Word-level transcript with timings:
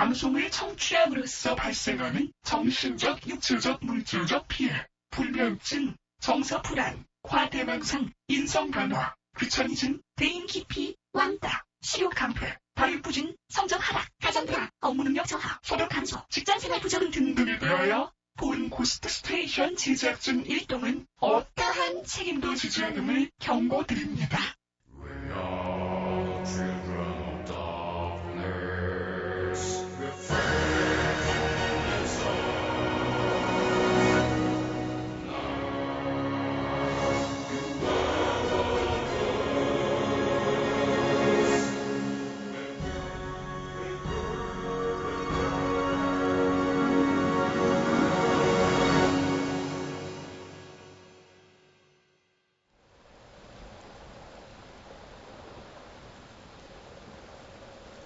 방송을 0.00 0.50
청취함으로써 0.50 1.54
발생하는 1.54 2.32
정신적, 2.42 3.28
육체적, 3.28 3.84
물질적 3.84 4.48
피해, 4.48 4.72
불면증, 5.10 5.94
정서 6.22 6.62
불안, 6.62 7.04
과대망상, 7.22 8.10
인성 8.28 8.70
변화, 8.70 9.14
귀차니즘, 9.38 10.00
대인 10.16 10.46
기피, 10.46 10.96
왕따, 11.12 11.64
식욕 11.82 12.14
감퇴, 12.14 12.56
발육 12.74 13.02
부진, 13.02 13.36
성적 13.50 13.76
하락, 13.76 14.08
가정불화, 14.22 14.70
업무 14.80 15.04
능력 15.04 15.26
저하, 15.26 15.58
소득 15.62 15.90
감소, 15.90 16.16
직장 16.30 16.58
생활 16.58 16.80
부적응 16.80 17.10
등등에 17.10 17.58
대하여 17.58 18.10
본 18.38 18.70
고스트 18.70 19.06
스테이션 19.06 19.76
제작진 19.76 20.46
일동은 20.46 21.06
어떠한 21.20 22.04
책임도 22.04 22.54
지지 22.54 22.82
않음을 22.84 23.30
경고드립니다. 23.38 24.38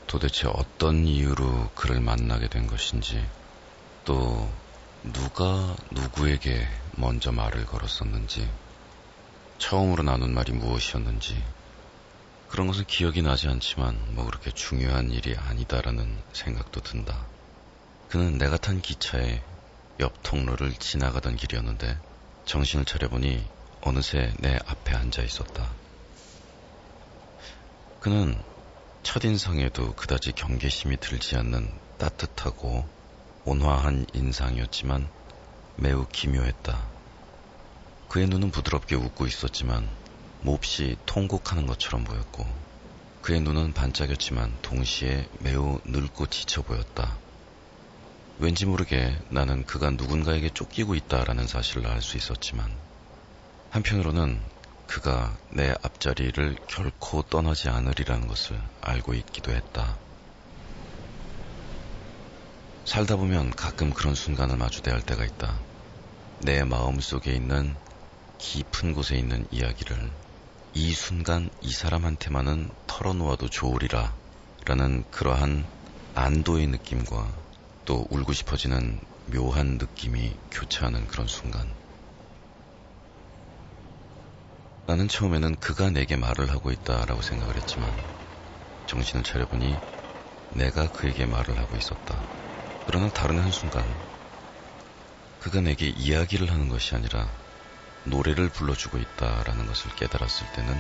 도대체 0.07 0.49
어떤 0.49 1.07
이유로 1.07 1.71
그를 1.75 2.01
만나게 2.01 2.49
된 2.49 2.67
것인지, 2.67 3.25
또 4.05 4.51
누가 5.03 5.77
누구에게 5.91 6.67
먼저 6.97 7.33
말을 7.33 7.67
걸었었는지, 7.67 8.49
처음으로 9.59 10.03
나눈 10.03 10.35
말이 10.35 10.53
무엇이었는지, 10.53 11.43
그런 12.49 12.69
것은 12.69 12.85
기억이 12.85 13.21
나지 13.21 13.49
않지만 13.49 14.15
뭐 14.15 14.25
그렇게 14.27 14.53
중요한 14.53 15.11
일이 15.11 15.35
아니다라는 15.37 16.23
생각도 16.33 16.81
든다. 16.83 17.27
그는 18.09 18.39
내가 18.39 18.57
탄 18.57 18.81
기차에 18.81 19.43
옆 19.99 20.23
통로를 20.23 20.73
지나가던 20.75 21.35
길이었는데 21.35 21.99
정신을 22.45 22.85
차려보니 22.85 23.45
어느새 23.81 24.33
내 24.39 24.57
앞에 24.67 24.95
앉아 24.95 25.23
있었다. 25.23 25.69
그는 27.99 28.41
첫인상에도 29.05 29.95
그다지 29.95 30.33
경계심이 30.33 30.97
들지 30.97 31.37
않는 31.37 31.71
따뜻하고 31.99 32.89
온화한 33.45 34.07
인상이었지만 34.15 35.09
매우 35.77 36.07
기묘했다. 36.11 36.83
그의 38.09 38.27
눈은 38.27 38.51
부드럽게 38.51 38.97
웃고 38.97 39.27
있었지만 39.27 39.89
몹시 40.41 40.97
통곡하는 41.05 41.67
것처럼 41.67 42.05
보였고 42.05 42.47
그의 43.21 43.41
눈은 43.41 43.75
반짝였지만 43.75 44.57
동시에 44.63 45.29
매우 45.39 45.81
늙고 45.85 46.27
지쳐 46.27 46.63
보였다. 46.63 47.19
왠지 48.39 48.65
모르게 48.65 49.17
나는 49.29 49.65
그가 49.65 49.91
누군가에게 49.91 50.49
쫓기고 50.49 50.95
있다라는 50.95 51.47
사실을 51.47 51.87
알 51.87 52.01
수 52.01 52.17
있었지만 52.17 52.75
한편으로는 53.69 54.54
그가 54.87 55.37
내 55.51 55.75
앞자리를 55.83 56.57
결코 56.69 57.23
떠나지 57.23 57.69
않으리라는 57.69 58.29
것을 58.29 58.61
알고 58.81 59.15
있기도 59.15 59.53
했다. 59.53 59.97
살다 62.85 63.17
보면 63.17 63.51
가끔 63.51 63.93
그런 63.93 64.15
순간을 64.15 64.57
마주대할 64.57 65.03
때가 65.03 65.25
있다. 65.25 65.59
내 66.41 66.65
마음 66.65 67.01
속에 67.01 67.33
있는 67.33 67.77
깊은 68.39 68.93
곳에 68.93 69.17
있는 69.17 69.47
이야기를 69.51 70.13
이 70.75 70.93
순간 70.93 71.49
이 71.61 71.73
사람한테만은 71.73 72.71
털어놓아도 72.87 73.49
좋으리라 73.49 74.15
라는 74.67 75.05
그러한 75.11 75.67
안도의 76.15 76.67
느낌과 76.69 77.45
또 77.85 78.07
울고 78.11 78.33
싶어지는 78.33 79.01
묘한 79.27 79.79
느낌이 79.79 80.37
교차하는 80.51 81.07
그런 81.07 81.27
순간. 81.27 81.84
나는 84.87 85.09
처음에는 85.09 85.57
그가 85.57 85.89
내게 85.89 86.15
말을 86.15 86.51
하고 86.51 86.71
있다라고 86.71 87.23
생각을 87.23 87.57
했지만 87.57 87.91
정신을 88.85 89.25
차려보니 89.25 89.79
내가 90.51 90.89
그에게 90.89 91.25
말을 91.25 91.59
하고 91.59 91.77
있었다. 91.77 92.23
그러나 92.85 93.09
다른 93.09 93.39
한순간 93.39 93.83
그가 95.41 95.63
내게 95.63 95.89
이야기를 95.89 96.51
하는 96.51 96.69
것이 96.69 96.95
아니라 96.95 97.27
노래를 98.05 98.51
불러주고 98.51 98.99
있다라는 98.99 99.67
것을 99.67 99.95
깨달았을 99.97 100.53
때는 100.53 100.77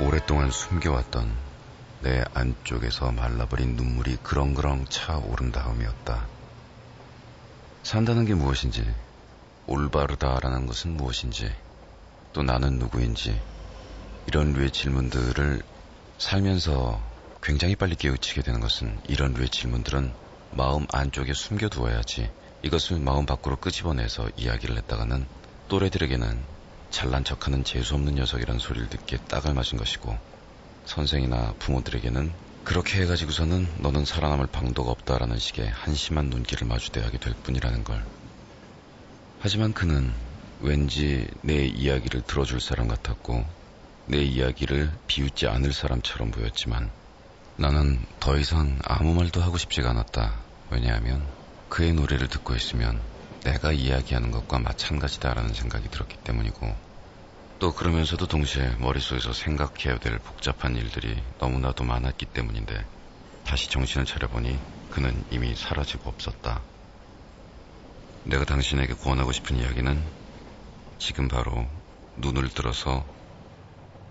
오랫동안 0.00 0.50
숨겨왔던 0.50 1.34
내 2.02 2.22
안쪽에서 2.34 3.10
말라버린 3.10 3.74
눈물이 3.74 4.18
그렁그렁 4.22 4.84
차오른 4.90 5.50
다음이었다. 5.50 6.28
산다는 7.84 8.26
게 8.26 8.34
무엇인지, 8.34 8.94
올바르다라는 9.66 10.66
것은 10.66 10.96
무엇인지, 10.96 11.50
또 12.32 12.42
나는 12.42 12.78
누구인지 12.78 13.40
이런 14.26 14.52
류의 14.52 14.70
질문들을 14.70 15.62
살면서 16.18 17.00
굉장히 17.42 17.74
빨리 17.74 17.96
깨우치게 17.96 18.42
되는 18.42 18.60
것은 18.60 19.00
이런 19.08 19.34
류의 19.34 19.48
질문들은 19.48 20.14
마음 20.52 20.86
안쪽에 20.92 21.32
숨겨두어야지 21.34 22.30
이것을 22.62 23.00
마음 23.00 23.26
밖으로 23.26 23.56
끄집어내서 23.56 24.30
이야기를 24.36 24.76
했다가는 24.76 25.26
또래들에게는 25.68 26.44
잘난 26.90 27.24
척하는 27.24 27.64
재수없는 27.64 28.16
녀석이란 28.16 28.58
소리를 28.58 28.88
듣기에 28.88 29.18
딱을 29.28 29.54
맞은 29.54 29.78
것이고 29.78 30.18
선생이나 30.84 31.54
부모들에게는 31.58 32.34
그렇게 32.62 33.00
해가지고서는 33.02 33.76
너는 33.78 34.04
살아남을 34.04 34.46
방도가 34.48 34.90
없다라는 34.90 35.38
식의 35.38 35.68
한심한 35.70 36.26
눈길을 36.26 36.66
마주대야 36.68 37.06
하게 37.06 37.18
될 37.18 37.34
뿐이라는 37.42 37.84
걸. 37.84 38.06
하지만 39.38 39.72
그는 39.72 40.14
왠지 40.62 41.26
내 41.42 41.64
이야기를 41.64 42.20
들어줄 42.22 42.60
사람 42.60 42.86
같았고 42.86 43.46
내 44.04 44.18
이야기를 44.18 44.92
비웃지 45.06 45.46
않을 45.46 45.72
사람처럼 45.72 46.30
보였지만 46.32 46.90
나는 47.56 48.04
더 48.18 48.36
이상 48.36 48.78
아무 48.84 49.14
말도 49.14 49.40
하고 49.40 49.56
싶지가 49.56 49.88
않았다. 49.90 50.44
왜냐하면 50.70 51.26
그의 51.68 51.94
노래를 51.94 52.28
듣고 52.28 52.54
있으면 52.54 53.02
내가 53.42 53.72
이야기하는 53.72 54.30
것과 54.32 54.58
마찬가지다라는 54.58 55.54
생각이 55.54 55.88
들었기 55.88 56.18
때문이고 56.24 56.76
또 57.58 57.72
그러면서도 57.72 58.26
동시에 58.26 58.76
머릿속에서 58.78 59.32
생각해야 59.32 59.98
될 59.98 60.18
복잡한 60.18 60.76
일들이 60.76 61.22
너무나도 61.38 61.84
많았기 61.84 62.26
때문인데 62.26 62.86
다시 63.44 63.70
정신을 63.70 64.04
차려보니 64.04 64.58
그는 64.90 65.24
이미 65.30 65.54
사라지고 65.54 66.10
없었다. 66.10 66.62
내가 68.24 68.44
당신에게 68.44 68.92
권하고 68.92 69.32
싶은 69.32 69.56
이야기는 69.56 70.19
지금 71.00 71.28
바로 71.28 71.66
눈을 72.18 72.50
들어서 72.50 73.02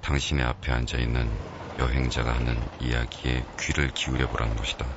당신의 0.02 0.44
앞에 0.44 0.72
앉아 0.72 0.98
있는 0.98 1.32
여행자가 1.78 2.34
하는 2.34 2.68
이야기에 2.80 3.46
귀를 3.60 3.92
기울여 3.92 4.28
보라는 4.28 4.56
것이다. 4.56 4.88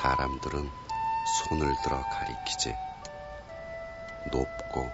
사람들은 0.00 0.70
손을 1.48 1.74
들어 1.84 2.02
가리키지. 2.08 2.91
높고 4.32 4.90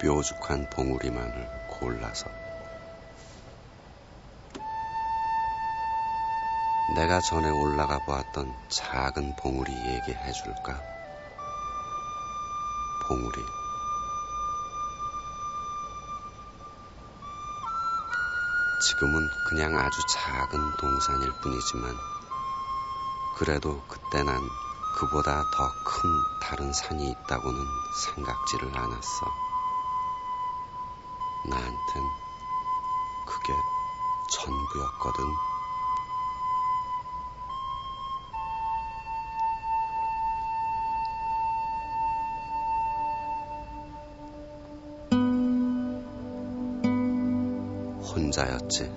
뾰족한 0.00 0.68
봉우리만을 0.70 1.48
골라서 1.68 2.26
내가 6.94 7.20
전에 7.20 7.50
올라가 7.50 7.98
보았던 8.06 8.54
작은 8.70 9.36
봉우리 9.36 9.72
얘기해 9.72 10.32
줄까? 10.32 10.80
봉우리. 13.08 13.42
지금은 18.82 19.28
그냥 19.48 19.76
아주 19.76 20.00
작은 20.08 20.76
동산일 20.76 21.32
뿐이지만, 21.42 21.94
그래도 23.36 23.82
그때 23.88 24.22
난 24.22 24.40
그보다 24.96 25.42
더 25.50 25.68
큰 25.84 26.10
다른 26.40 26.72
산이 26.72 27.10
있다고는 27.10 27.64
생각지를 28.04 28.68
않았어. 28.76 29.26
나한텐 31.48 32.02
그게 33.26 33.52
전부였거든. 34.30 35.24
혼자였지. 48.02 48.94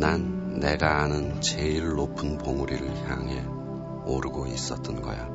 난 0.00 0.58
내가 0.60 1.02
아는 1.02 1.40
제일 1.40 1.88
높은 1.94 2.38
봉우리를 2.38 3.08
향해 3.08 3.53
오르고 4.06 4.46
있었던 4.46 5.02
거야. 5.02 5.28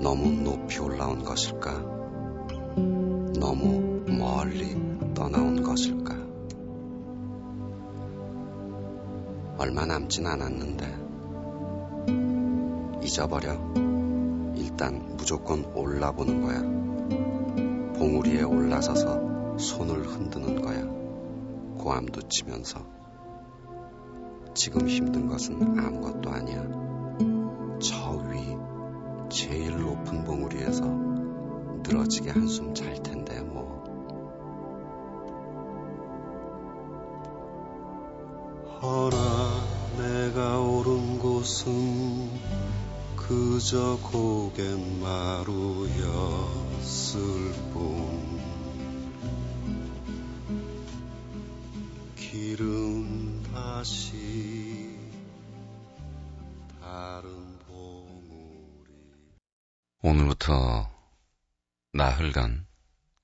너무 0.00 0.30
높이 0.42 0.78
올라온 0.80 1.22
것일까? 1.24 1.72
너무 3.38 4.02
멀리 4.06 4.74
떠나온 5.14 5.62
것일까? 5.62 6.14
얼마 9.58 9.86
남진 9.86 10.26
않았는데 10.26 11.04
잊어버려. 13.02 13.52
일단 14.56 15.14
무조건 15.16 15.64
올라보는 15.74 16.42
거야. 16.42 16.60
봉우리에 17.98 18.42
올라서서 18.42 19.58
손을 19.58 20.02
흔드는 20.02 20.62
거야. 20.62 20.82
고함도 21.82 22.22
치면서. 22.28 22.93
지금 24.54 24.88
힘든 24.88 25.26
것은 25.26 25.78
아무것도 25.78 26.30
아니야. 26.30 26.62
저 27.80 28.12
위, 28.28 28.56
제일 29.28 29.76
높은 29.76 30.22
봉우리에서 30.22 30.86
늘어지게 31.82 32.30
한숨 32.30 32.72
잘 32.72 32.94
텐데 33.02 33.40
뭐. 33.40 33.82
허나 38.80 39.64
내가 39.98 40.60
오른 40.60 41.18
곳은 41.18 42.30
그저 43.16 43.98
고갯마루였을 44.02 45.44
뿐 47.72 48.33
다시 53.84 54.98
다른 56.80 57.58
봉우리 57.58 58.88
오늘부터 60.00 60.90
나흘간 61.92 62.66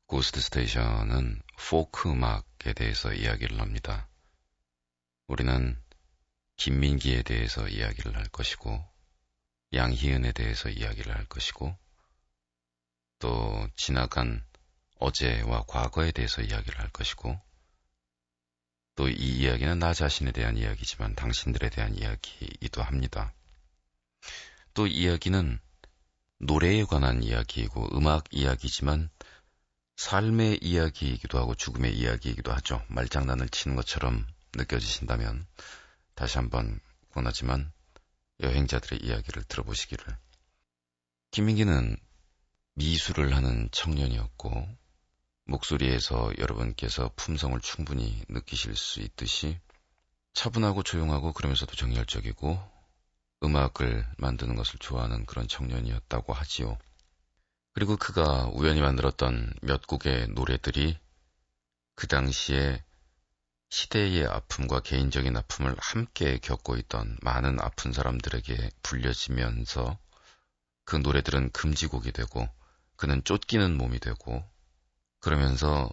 고스트 0.05 0.39
스테이션은 0.39 1.41
포크 1.57 2.11
음악에 2.11 2.75
대해서 2.75 3.15
이야기를 3.15 3.59
합니다. 3.59 4.07
우리는 5.29 5.83
김민기에 6.57 7.23
대해서 7.23 7.67
이야기를 7.67 8.15
할 8.15 8.29
것이고, 8.29 8.87
양희은에 9.73 10.33
대해서 10.33 10.69
이야기를 10.69 11.17
할 11.17 11.25
것이고, 11.25 11.75
또 13.19 13.67
지나간 13.77 14.45
어제와 14.99 15.65
과거에 15.67 16.13
대해서 16.13 16.43
이야기를 16.43 16.79
할 16.79 16.91
것이고, 16.91 17.41
또 19.01 19.09
이 19.09 19.15
이야기는 19.15 19.79
나 19.79 19.95
자신에 19.95 20.31
대한 20.31 20.59
이야기지만 20.59 21.15
당신들에 21.15 21.71
대한 21.71 21.97
이야기이기도 21.97 22.83
합니다. 22.83 23.33
또 24.75 24.87
이야기는 24.87 25.59
노래에 26.41 26.85
관한 26.85 27.23
이야기이고 27.23 27.97
음악 27.97 28.25
이야기지만 28.31 29.09
삶의 29.97 30.59
이야기이기도 30.61 31.39
하고 31.39 31.55
죽음의 31.55 31.97
이야기이기도 31.97 32.53
하죠. 32.53 32.85
말장난을 32.89 33.49
치는 33.49 33.75
것처럼 33.75 34.27
느껴지신다면 34.55 35.47
다시 36.15 36.37
한번 36.37 36.79
권하지만 37.11 37.73
여행자들의 38.41 39.01
이야기를 39.03 39.45
들어보시기를. 39.45 40.05
김민기는 41.31 41.97
미술을 42.75 43.35
하는 43.35 43.71
청년이었고 43.73 44.69
목소리에서 45.51 46.33
여러분께서 46.39 47.11
품성을 47.17 47.61
충분히 47.61 48.23
느끼실 48.29 48.77
수 48.77 49.01
있듯이 49.01 49.59
차분하고 50.33 50.83
조용하고 50.83 51.33
그러면서도 51.33 51.75
정열적이고 51.75 52.59
음악을 53.43 54.07
만드는 54.19 54.55
것을 54.55 54.79
좋아하는 54.79 55.27
그런 55.27 55.49
청년이었다고 55.49 56.33
하지요. 56.33 56.79
그리고 57.73 57.97
그가 57.97 58.49
우연히 58.53 58.81
만들었던 58.81 59.55
몇 59.63 59.87
곡의 59.87 60.29
노래들이 60.29 60.99
그 61.95 62.07
당시에 62.07 62.83
시대의 63.71 64.27
아픔과 64.27 64.81
개인적인 64.81 65.37
아픔을 65.37 65.77
함께 65.79 66.39
겪고 66.39 66.77
있던 66.77 67.19
많은 67.23 67.61
아픈 67.61 67.93
사람들에게 67.93 68.71
불려지면서 68.83 69.99
그 70.85 70.97
노래들은 70.97 71.51
금지곡이 71.51 72.13
되고 72.13 72.49
그는 72.97 73.23
쫓기는 73.25 73.77
몸이 73.77 74.01
되고 74.01 74.45
그러면서 75.21 75.91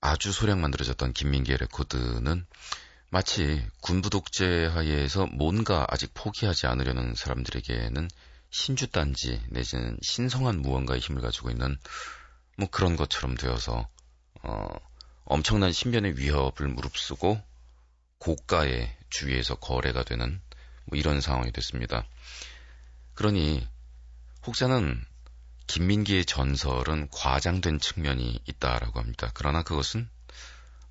아주 0.00 0.32
소량 0.32 0.60
만들어졌던 0.60 1.12
김민기의 1.12 1.58
레코드는 1.58 2.46
마치 3.10 3.64
군부 3.80 4.08
독재 4.10 4.66
하에서 4.66 5.26
뭔가 5.26 5.86
아직 5.88 6.12
포기하지 6.14 6.66
않으려는 6.66 7.14
사람들에게는 7.14 8.08
신주단지 8.50 9.42
내지는 9.50 9.96
신성한 10.02 10.62
무언가의 10.62 11.00
힘을 11.00 11.22
가지고 11.22 11.50
있는 11.50 11.76
뭐 12.56 12.68
그런 12.70 12.96
것처럼 12.96 13.36
되어서 13.36 13.88
어, 14.42 14.66
엄청난 15.24 15.72
신변의 15.72 16.18
위협을 16.18 16.68
무릅쓰고 16.68 17.40
고가의 18.18 18.96
주위에서 19.10 19.56
거래가 19.56 20.04
되는 20.04 20.40
뭐 20.86 20.98
이런 20.98 21.20
상황이 21.20 21.52
됐습니다. 21.52 22.06
그러니 23.14 23.66
혹자는 24.46 25.04
김민기의 25.70 26.24
전설은 26.24 27.10
과장된 27.12 27.78
측면이 27.78 28.40
있다라고 28.44 28.98
합니다. 28.98 29.30
그러나 29.34 29.62
그것은 29.62 30.10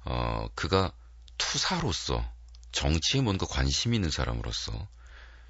어, 0.06 0.48
그가 0.56 0.94
투사로서 1.38 2.24
정치에 2.72 3.20
뭔가 3.20 3.46
관심 3.46 3.94
있는 3.94 4.10
사람으로서 4.10 4.88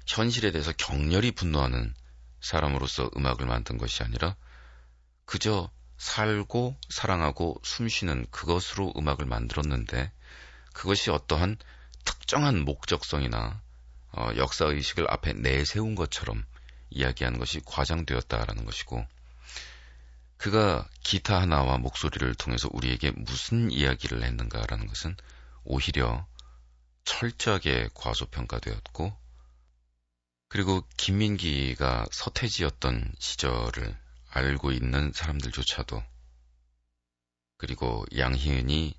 현실에 0.08 0.50
대해서 0.50 0.72
격렬히 0.76 1.30
분노하는 1.30 1.94
사람으로서 2.40 3.08
음악을 3.16 3.46
만든 3.46 3.78
것이 3.78 4.02
아니라 4.02 4.34
그저 5.26 5.70
살고 5.96 6.76
사랑하고 6.88 7.60
숨쉬는 7.62 8.26
그것으로 8.32 8.92
음악을 8.96 9.26
만들었는데 9.26 10.10
그것이 10.72 11.12
어떠한 11.12 11.56
특정한 12.04 12.64
목적성이나 12.64 13.62
어, 14.10 14.30
역사 14.38 14.64
의식을 14.64 15.08
앞에 15.08 15.34
내세운 15.34 15.94
것처럼 15.94 16.44
이야기하는 16.90 17.38
것이 17.38 17.60
과장되었다라는 17.64 18.64
것이고 18.64 19.06
그가 20.40 20.88
기타 21.04 21.38
하나와 21.38 21.76
목소리를 21.76 22.34
통해서 22.36 22.66
우리에게 22.72 23.10
무슨 23.10 23.70
이야기를 23.70 24.22
했는가라는 24.22 24.86
것은 24.86 25.14
오히려 25.64 26.26
철저하게 27.04 27.90
과소평가되었고 27.92 29.14
그리고 30.48 30.82
김민기가 30.96 32.06
서태지였던 32.10 33.16
시절을 33.18 33.94
알고 34.30 34.72
있는 34.72 35.12
사람들조차도 35.12 36.02
그리고 37.58 38.06
양희은이 38.16 38.94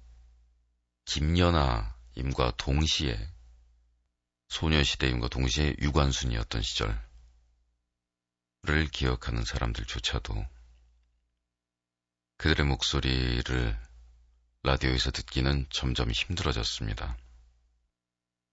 김연아임과 1.06 2.54
동시에 2.58 3.18
소녀시대임과 4.50 5.30
동시에 5.30 5.76
유관순이었던 5.80 6.62
시절을 6.62 7.02
기억하는 8.92 9.44
사람들조차도 9.44 10.61
그들의 12.42 12.66
목소리를 12.66 13.78
라디오에서 14.64 15.12
듣기는 15.12 15.68
점점 15.70 16.10
힘들어졌습니다. 16.10 17.16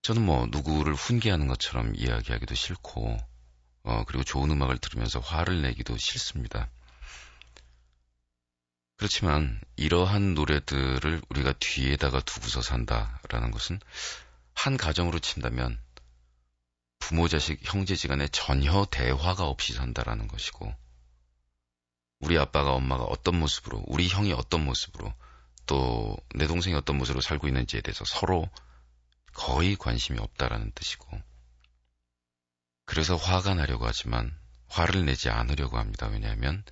저는 0.03 0.27
뭐 0.27 0.47
누구를 0.51 0.93
훈계하는 0.93 1.47
것처럼 1.49 1.95
이야기하기도 1.97 2.55
싫고 2.55 3.17
어, 3.85 4.05
그리고 4.07 4.25
좋은 4.25 4.51
음악을 4.51 4.77
들으면서 4.77 5.21
화를 5.21 5.63
내기도 5.63 5.97
싫습니다. 5.97 6.69
그렇지만 8.99 9.59
이러한 9.77 10.35
노래들을 10.35 11.23
우리가 11.31 11.55
뒤에다가 11.59 12.21
두고서 12.21 12.61
산다라는 12.61 13.51
것은 13.51 13.81
한 14.53 14.77
가정으로 14.77 15.19
친다면 15.19 15.81
부모 16.99 17.27
자식 17.27 17.59
형제 17.65 17.97
지간에 17.97 18.29
전혀 18.29 18.85
대화가 18.91 19.47
없이 19.47 19.73
산다라는 19.73 20.29
것이고 20.29 20.75
우리 22.21 22.39
아빠가 22.39 22.73
엄마가 22.73 23.05
어떤 23.05 23.39
모습으로 23.39 23.83
우리 23.87 24.09
형이 24.09 24.33
어떤 24.33 24.65
모습으로 24.65 25.13
또 25.67 26.17
내 26.35 26.47
동생이 26.47 26.77
어떤 26.77 26.99
모습으로 26.99 27.21
살고 27.21 27.49
있는지에 27.49 27.81
대해서 27.81 28.05
서로 28.05 28.49
거의 29.33 29.77
관심이 29.77 30.19
없다라는 30.19 30.73
뜻이고 30.73 31.21
그래서 32.85 33.17
화가 33.17 33.55
나려고 33.55 33.87
하지만 33.87 34.39
화를 34.69 35.05
내지 35.05 35.31
않으려고 35.31 35.79
합니다. 35.79 36.07
왜냐하면 36.07 36.65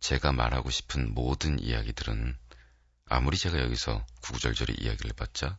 제가 0.00 0.32
말하고 0.32 0.70
싶은 0.70 1.14
모든 1.14 1.58
이야기들은 1.60 2.36
아무리 3.06 3.36
제가 3.36 3.60
여기서 3.60 4.04
구구절절히 4.22 4.74
이야기를 4.74 5.10
해봤자 5.12 5.58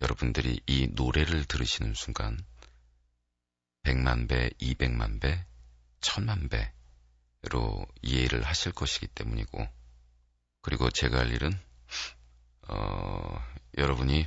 여러분들이 0.00 0.60
이 0.66 0.88
노래를 0.92 1.44
들으시는 1.44 1.94
순간 1.94 2.38
100만 3.84 4.28
배, 4.28 4.48
200만 4.60 5.20
배, 5.20 5.44
1000만 6.00 6.50
배 6.50 6.72
로 7.50 7.86
이해를 8.02 8.42
하실 8.42 8.72
것이기 8.72 9.08
때문이고 9.08 9.66
그리고 10.62 10.90
제가 10.90 11.18
할 11.18 11.32
일은 11.32 11.52
어, 12.68 13.44
여러분이 13.76 14.26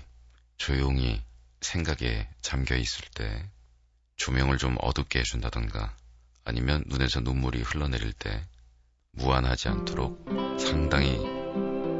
조용히 0.57 1.21
생각에 1.61 2.29
잠겨 2.41 2.75
있을 2.75 3.05
때 3.15 3.49
조명을 4.17 4.57
좀 4.57 4.75
어둡게 4.79 5.19
해준다던가 5.19 5.95
아니면 6.43 6.83
눈에서 6.87 7.21
눈물이 7.21 7.61
흘러내릴 7.61 8.13
때 8.13 8.45
무안하지 9.11 9.69
않도록 9.69 10.25
상당히 10.59 11.17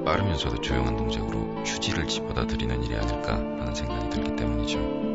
빠르면서도 0.05 0.62
조용한 0.62 0.95
동작으로 0.95 1.65
휴지를 1.65 2.07
집어다 2.07 2.47
드리는 2.47 2.83
일이 2.83 2.95
아닐까 2.95 3.36
하는 3.36 3.75
생각이 3.75 4.09
들기 4.09 4.36
때문이죠. 4.36 5.07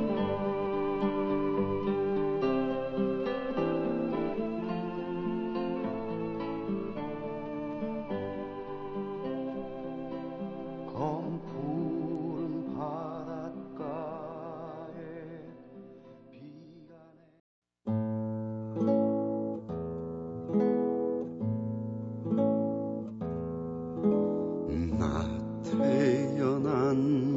서 26.93 27.32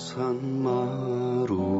산마루 0.00 1.79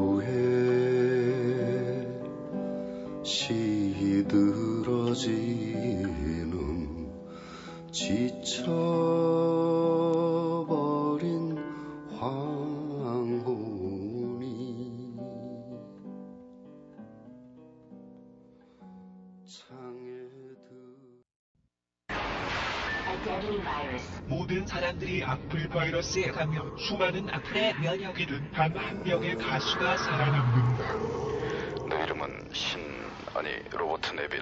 이러스에 26.01 26.31
감염 26.31 26.75
수많은 26.79 27.29
악플에 27.29 27.73
면역이 27.73 28.25
된단 28.25 28.75
한 28.75 29.03
명의 29.03 29.37
가수가 29.37 29.97
살아남는다. 29.97 30.95
내 31.87 32.03
이름은 32.05 32.49
신 32.53 32.81
아니 33.35 33.49
로버트 33.69 34.13
네빌 34.13 34.41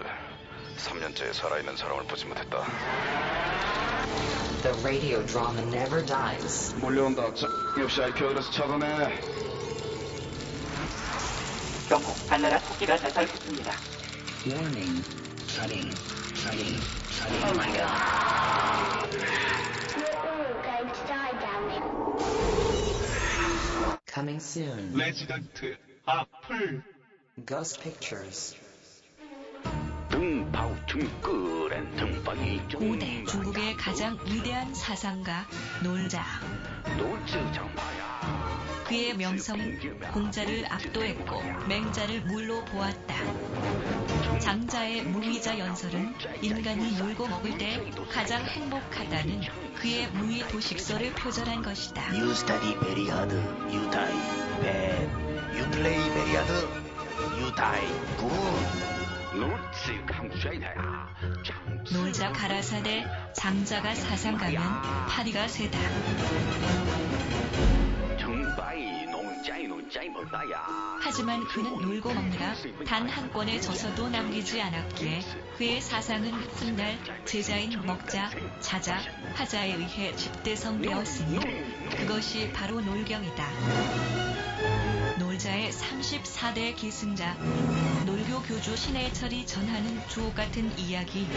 3년째 0.78 1.34
살아있는 1.34 1.76
사람을 1.76 2.06
보지 2.06 2.28
못했다 2.28 2.64
The 4.62 4.80
radio 4.80 5.26
drama 5.26 5.62
never 5.64 6.06
dies. 6.06 6.74
몰려온다. 6.80 7.34
자, 7.34 7.46
역시 7.78 8.04
IPO에서 8.04 8.52
차단해. 8.52 9.20
경고, 11.90 12.14
발랄한 12.30 12.62
토끼가 12.70 12.96
나타났습니다. 12.96 13.74
Warning. 14.48 15.04
Shutting. 15.50 15.92
Oh 17.44 17.54
my 17.54 17.68
god. 17.74 19.59
Coming 24.20 24.42
soon. 24.42 24.98
레지던트, 24.98 25.78
악플. 26.06 26.84
Ghost 27.46 27.80
Pictures. 27.80 28.54
고대 32.78 33.24
중국의 33.24 33.78
가장 33.78 34.18
위대한 34.26 34.74
사상가 34.74 35.48
놀자. 35.82 36.26
그의 38.86 39.16
명성은 39.16 40.12
공자를 40.12 40.66
압도했고 40.70 41.42
맹자를 41.70 42.22
물로 42.24 42.66
보았다. 42.66 43.16
장자의 44.40 45.04
무의자 45.04 45.58
연설은 45.58 46.14
인간이 46.42 46.98
놀고 46.98 47.28
먹을 47.28 47.58
때 47.58 47.82
가장 48.12 48.44
행복하다는 48.44 49.42
그의 49.76 50.08
무의 50.12 50.46
도식설을 50.50 51.14
표절한 51.14 51.62
것이다. 51.62 52.14
You 52.14 52.32
study 52.32 52.78
very 52.80 53.06
hard, 53.06 53.34
you 53.72 53.90
die 53.90 54.62
bad. 54.62 55.08
You 55.56 55.72
play 55.72 55.98
very 56.10 56.32
hard, 56.32 56.68
you 57.40 57.56
die 57.56 57.88
good. 58.18 58.99
놀자 61.94 62.32
가라사대 62.34 63.06
장자가 63.34 63.96
사상 63.96 64.38
가면 64.38 64.62
파리가 65.08 65.48
세다. 65.48 65.80
하지만 71.02 71.44
그는 71.48 71.82
놀고 71.82 72.14
먹느라 72.14 72.54
단 72.86 73.08
한 73.10 73.32
권의 73.32 73.62
저서도 73.62 74.10
남기지 74.10 74.62
않았기에 74.62 75.22
그의 75.58 75.82
사상은 75.82 76.32
훗날 76.34 76.98
제자인 77.26 77.80
먹자, 77.86 78.30
자자, 78.60 79.00
하자에 79.36 79.74
의해 79.74 80.16
집대성되었으니 80.16 81.40
그것이 81.98 82.52
바로 82.54 82.82
놀경이다. 82.82 84.29
놀자의 85.50 85.72
34대 85.72 86.76
기승자, 86.76 87.34
놀교 88.06 88.44
교주 88.44 88.76
신해철이 88.78 89.48
전하는 89.48 90.08
주옥 90.08 90.36
같은 90.36 90.78
이야기. 90.78 91.28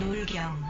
놀경. 0.00 0.64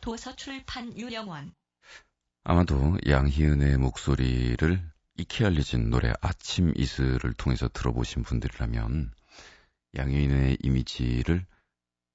도서 0.00 0.34
출판 0.36 0.96
유령원. 0.96 1.52
아마도 2.44 2.96
양희은의 3.06 3.76
목소리를 3.76 4.90
익히 5.16 5.44
알려진 5.44 5.90
노래 5.90 6.12
아침 6.22 6.72
이슬을 6.76 7.34
통해서 7.36 7.68
들어보신 7.68 8.22
분들이라면 8.22 9.12
양희은의 9.96 10.58
이미지를 10.62 11.46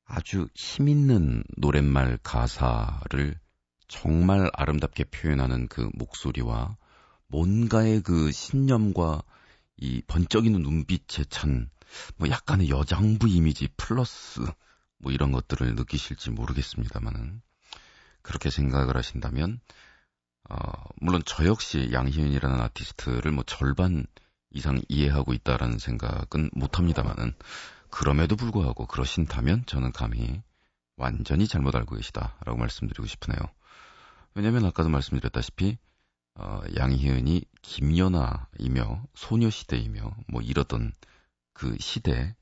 아주 0.10 0.48
힘있는 0.56 1.44
노랫말 1.58 2.18
가사를 2.24 3.40
정말 3.88 4.50
아름답게 4.54 5.06
표현하는 5.06 5.68
그 5.68 5.90
목소리와 5.94 6.76
뭔가의 7.28 8.02
그 8.02 8.32
신념과 8.32 9.24
이 9.78 10.02
번쩍이는 10.08 10.62
눈빛에 10.62 11.24
찬 11.26 11.70
뭐 12.18 12.30
약간의 12.30 12.70
여장부 12.70 13.28
이미지 13.28 13.68
플러스 13.78 14.42
뭐 14.98 15.12
이런 15.12 15.32
것들을 15.32 15.76
느끼실지 15.76 16.32
모르겠습니다만은 16.32 17.42
그렇게 18.22 18.50
생각을 18.50 18.98
하신다면 18.98 19.60
어, 20.50 20.58
물론 20.98 21.22
저 21.26 21.46
역시 21.46 21.90
양희은이라는 21.92 22.60
아티스트를 22.60 23.32
뭐 23.32 23.44
절반 23.46 24.06
이상 24.52 24.82
이해하고 24.90 25.34
있다라는 25.34 25.78
생각은 25.78 26.50
못합니다만은 26.54 27.36
그럼에도 27.90 28.36
불구하고 28.36 28.86
그러신다면 28.86 29.64
저는 29.66 29.92
감히 29.92 30.42
완전히 30.96 31.48
잘못 31.48 31.76
알고 31.76 31.96
계시다라고 31.96 32.58
말씀드리고 32.58 33.08
싶으네요. 33.08 33.40
왜냐하면 34.36 34.66
아까도 34.66 34.90
말씀드렸다시피 34.90 35.78
어, 36.36 36.62
양희은이 36.78 37.44
김연아이며 37.62 39.04
소녀시대이며 39.14 40.16
뭐 40.28 40.42
이러던 40.42 40.94
그 41.54 41.76
시대 41.80 42.36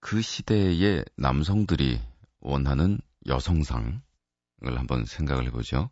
그 0.00 0.20
시대의 0.22 1.04
남성들이 1.16 2.00
원하는 2.40 2.98
여성상을 3.26 4.00
한번 4.62 5.04
생각을 5.04 5.46
해보죠. 5.46 5.90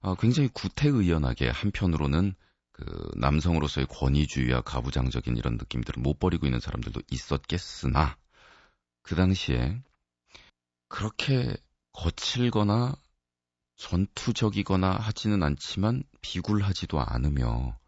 어, 0.00 0.14
굉장히 0.14 0.48
구태의연하게 0.48 1.50
한편으로는 1.50 2.34
그 2.80 3.10
남성으로서의 3.16 3.86
권위주의와 3.88 4.62
가부장적인 4.62 5.36
이런 5.36 5.58
느낌들을 5.58 6.02
못 6.02 6.18
버리고 6.18 6.46
있는 6.46 6.60
사람들도 6.60 7.02
있었겠으나 7.10 8.16
그 9.02 9.14
당시에 9.14 9.82
그렇게 10.88 11.54
거칠거나 11.92 12.94
전투적이거나 13.76 14.92
하지는 14.92 15.42
않지만 15.42 16.04
비굴하지도 16.22 17.00
않으며 17.00 17.78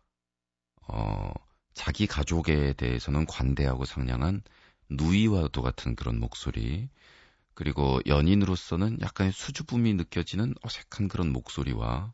어, 0.88 1.32
자기 1.72 2.06
가족에 2.06 2.75
대해서는 2.75 3.25
관대하고 3.25 3.87
상냥한 3.87 4.42
누이와도 4.90 5.62
같은 5.62 5.96
그런 5.96 6.20
목소리 6.20 6.90
그리고 7.54 8.00
연인으로서는 8.06 9.00
약간의 9.00 9.32
수줍음이 9.32 9.94
느껴지는 9.94 10.54
어색한 10.62 11.08
그런 11.08 11.32
목소리와 11.32 12.12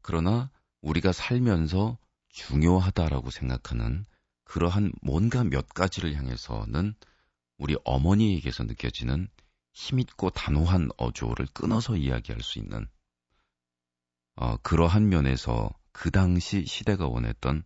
그러나 0.00 0.50
우리가 0.80 1.12
살면서 1.12 1.98
중요하다라고 2.36 3.30
생각하는 3.30 4.04
그러한 4.44 4.92
뭔가 5.00 5.42
몇 5.42 5.70
가지를 5.70 6.14
향해서는 6.14 6.94
우리 7.56 7.76
어머니에게서 7.84 8.64
느껴지는 8.64 9.28
힘있고 9.72 10.30
단호한 10.30 10.90
어조를 10.98 11.46
끊어서 11.54 11.96
이야기할 11.96 12.42
수 12.42 12.58
있는 12.58 12.86
어, 14.34 14.58
그러한 14.58 15.08
면에서 15.08 15.70
그 15.92 16.10
당시 16.10 16.66
시대가 16.66 17.08
원했던 17.08 17.64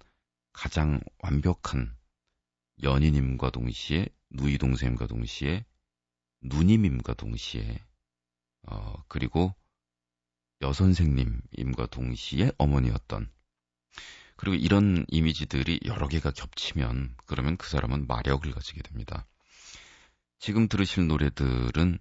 가장 0.52 1.00
완벽한 1.18 1.96
연인임과 2.84 3.50
동시에 3.50 4.06
누이 4.30 4.56
동생과 4.56 5.08
동시에 5.08 5.64
누님임과 6.42 7.14
동시에 7.14 7.76
어, 8.68 9.02
그리고 9.08 9.52
여선생님임과 10.62 11.86
동시에 11.86 12.52
어머니였던 12.56 13.32
그리고 14.40 14.56
이런 14.56 15.04
이미지들이 15.08 15.80
여러 15.84 16.08
개가 16.08 16.30
겹치면 16.30 17.14
그러면 17.26 17.58
그 17.58 17.68
사람은 17.68 18.06
마력을 18.06 18.50
가지게 18.50 18.80
됩니다. 18.80 19.26
지금 20.38 20.66
들으실 20.66 21.06
노래들은 21.08 21.98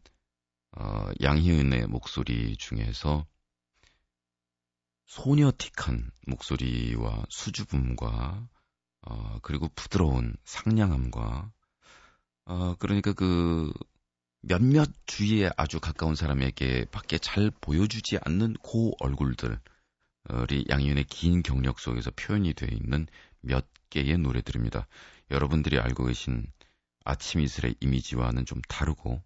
어, 0.78 1.10
양희은의 1.22 1.88
목소리 1.88 2.56
중에서 2.56 3.28
소녀틱한 5.08 6.12
목소리와 6.28 7.26
수줍음과 7.28 8.48
어, 9.02 9.40
그리고 9.42 9.68
부드러운 9.76 10.34
상냥함과 10.46 11.52
어, 12.46 12.76
그러니까 12.76 13.12
그 13.12 13.70
몇몇 14.40 14.90
주위에 15.08 15.50
아주 15.58 15.82
가까운 15.82 16.16
사람에게 16.16 16.86
밖에 16.86 17.18
잘 17.18 17.52
보여주지 17.60 18.18
않는 18.22 18.54
고 18.62 18.94
얼굴들 19.02 19.60
이 20.52 20.66
양희은의 20.70 21.06
긴 21.06 21.44
경력 21.44 21.80
속에서 21.80 22.12
표현이 22.12 22.54
되어 22.54 22.70
있는 22.70 23.08
몇 23.42 23.66
개의 23.90 24.18
노래들입니다. 24.18 24.88
여러분들이 25.32 25.80
알고 25.80 26.06
계신 26.06 26.46
아침 27.06 27.42
이슬의 27.42 27.76
이미지와는 27.80 28.46
좀 28.46 28.62
다르고 28.68 29.22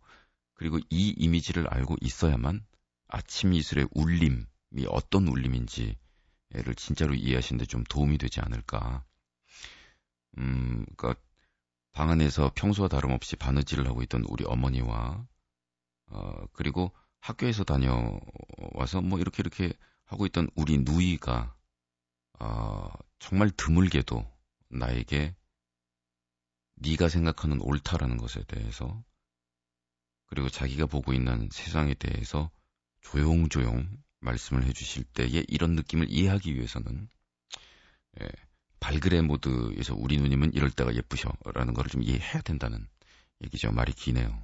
그리고 0.53 0.79
이 0.89 1.13
이미지를 1.17 1.67
알고 1.67 1.97
있어야만 2.01 2.65
아침 3.07 3.53
이슬의 3.53 3.87
울림이 3.91 4.85
어떤 4.87 5.27
울림인지를 5.27 5.95
진짜로 6.77 7.13
이해하시는데 7.13 7.65
좀 7.65 7.83
도움이 7.83 8.17
되지 8.17 8.39
않을까. 8.41 9.03
음, 10.37 10.85
그러니까 10.95 11.21
방 11.91 12.09
안에서 12.09 12.51
평소와 12.55 12.87
다름없이 12.87 13.35
바느질을 13.35 13.87
하고 13.87 14.01
있던 14.03 14.23
우리 14.27 14.45
어머니와 14.45 15.25
어, 16.07 16.45
그리고 16.53 16.91
학교에서 17.19 17.63
다녀와서 17.63 19.01
뭐 19.01 19.19
이렇게 19.19 19.41
이렇게 19.41 19.73
하고 20.13 20.27
있던 20.27 20.47
우리 20.55 20.77
누이가 20.77 21.55
어, 22.39 22.89
정말 23.19 23.49
드물게도 23.49 24.23
나에게 24.69 25.35
네가 26.75 27.09
생각하는 27.09 27.59
옳다라는 27.61 28.17
것에 28.17 28.43
대해서 28.43 29.03
그리고 30.27 30.49
자기가 30.49 30.85
보고 30.85 31.13
있는 31.13 31.49
세상에 31.51 31.93
대해서 31.95 32.51
조용조용 33.01 33.87
말씀을 34.19 34.63
해주실 34.65 35.03
때에 35.03 35.43
이런 35.47 35.75
느낌을 35.75 36.09
이해하기 36.09 36.55
위해서는 36.55 37.09
예, 38.21 38.29
발그레 38.79 39.21
모드에서 39.21 39.95
우리 39.95 40.17
누님은 40.17 40.53
이럴 40.53 40.69
때가 40.69 40.95
예쁘셔라는 40.95 41.73
걸좀 41.73 42.03
이해해야 42.03 42.41
된다는 42.41 42.87
얘기죠. 43.43 43.71
말이 43.71 43.93
기네요. 43.93 44.43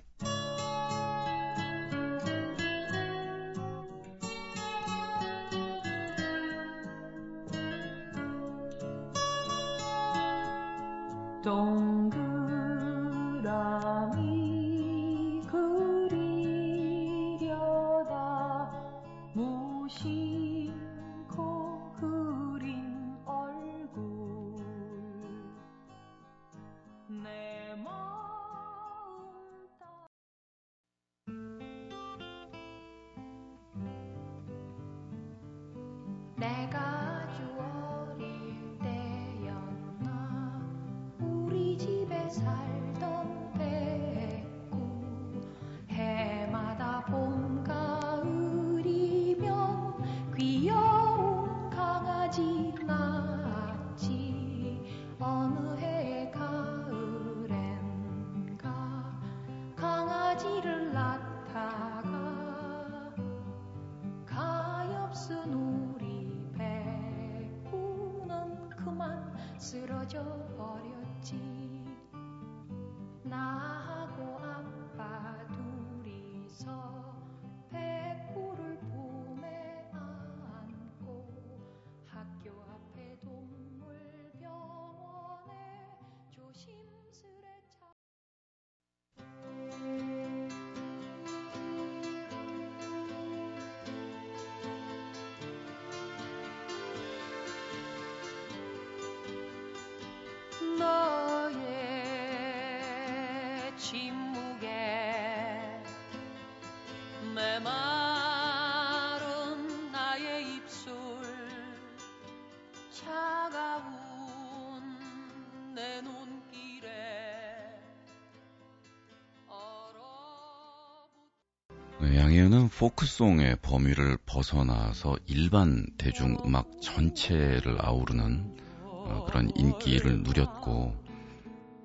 양희은은 122.15 122.69
포크송의 122.69 123.57
범위를 123.61 124.17
벗어나서 124.25 125.17
일반 125.27 125.85
대중음악 125.97 126.81
전체를 126.81 127.77
아우르는 127.79 128.57
어, 128.83 129.25
그런 129.27 129.49
인기를 129.55 130.23
누렸고 130.23 130.95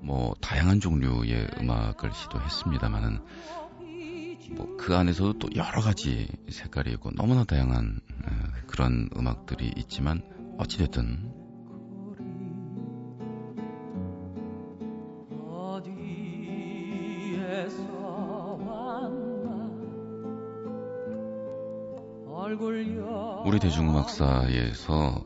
뭐 0.01 0.35
다양한 0.41 0.81
종류의 0.81 1.49
음악을 1.59 2.13
시도했습니다만은 2.13 3.21
뭐 4.57 4.75
그 4.85 4.95
안에서도 4.95 5.39
또 5.39 5.49
여러 5.57 5.81
가지 5.81 6.29
색깔이 6.51 6.93
있고 6.93 7.11
너무나 7.13 7.45
다양한 7.45 8.01
어, 8.27 8.31
그런 8.67 9.09
음악들이 9.17 9.73
있지만 9.79 10.21
어찌됐든 10.59 11.44
우리 23.55 23.61
대중음악사에서 23.61 25.25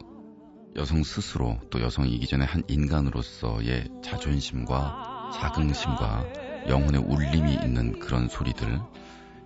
여성 0.76 1.02
스스로 1.02 1.56
또 1.70 1.80
여성이기 1.80 2.26
전에 2.26 2.44
한 2.44 2.62
인간으로서의 2.68 3.88
자존심과 4.04 5.30
자긍심과 5.32 6.26
영혼의 6.68 7.00
울림이 7.00 7.54
있는 7.54 7.98
그런 7.98 8.28
소리들 8.28 8.82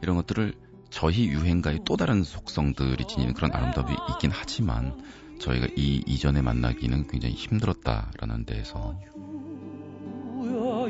이런 0.03 0.17
것들을 0.17 0.55
저희 0.91 1.29
유행가의 1.29 1.83
또 1.85 1.97
다른 1.97 2.25
속성들이 2.25 3.07
지니는 3.07 3.35
그런 3.35 3.53
아름다움이 3.53 3.95
있긴 4.15 4.33
하지만 4.33 5.01
저희가 5.39 5.69
이 5.77 6.03
이전에 6.05 6.43
만나기는 6.43 7.07
굉장히 7.07 7.37
힘들었다라는 7.37 8.47
데에서 8.47 8.99
물론 10.35 10.83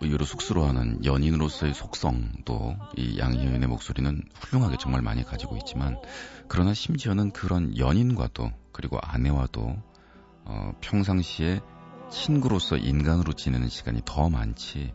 의외로 0.00 0.24
쑥스러워하는 0.24 1.04
연인으로서의 1.04 1.74
속성도 1.74 2.76
이 2.96 3.18
양희은의 3.18 3.68
목소리는 3.68 4.22
훌륭하게 4.34 4.76
정말 4.78 5.02
많이 5.02 5.24
가지고 5.24 5.56
있지만 5.58 5.96
그러나 6.48 6.74
심지어는 6.74 7.30
그런 7.30 7.76
연인과도 7.78 8.50
그리고 8.72 8.98
아내와도 9.00 9.76
어, 10.46 10.72
평상시에 10.80 11.60
친구로서 12.10 12.76
인간으로 12.76 13.32
지내는 13.32 13.68
시간이 13.68 14.02
더 14.04 14.28
많지 14.28 14.92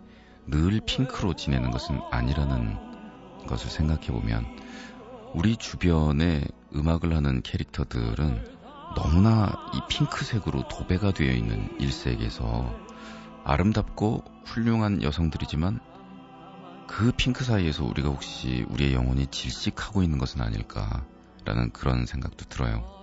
늘 0.47 0.79
핑크로 0.85 1.33
지내는 1.33 1.71
것은 1.71 1.99
아니라는 2.11 2.77
것을 3.47 3.69
생각해 3.69 4.07
보면 4.07 4.45
우리 5.33 5.55
주변에 5.57 6.43
음악을 6.75 7.15
하는 7.15 7.41
캐릭터들은 7.41 8.59
너무나 8.95 9.69
이 9.73 9.81
핑크색으로 9.87 10.67
도배가 10.67 11.11
되어 11.11 11.31
있는 11.31 11.69
일색에서 11.79 12.88
아름답고 13.49 14.23
훌륭한 14.45 15.01
여성들이지만 15.01 15.79
그 16.87 17.11
핑크 17.17 17.43
사이에서 17.43 17.83
우리가 17.83 18.09
혹시 18.09 18.63
우리의 18.69 18.93
영혼이 18.93 19.25
질식하고 19.27 20.03
있는 20.03 20.19
것은 20.19 20.41
아닐까라는 20.41 21.71
그런 21.73 22.05
생각도 22.05 22.45
들어요. 22.45 22.98